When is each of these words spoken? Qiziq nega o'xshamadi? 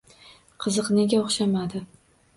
Qiziq 0.65 0.89
nega 1.01 1.19
o'xshamadi? 1.27 1.87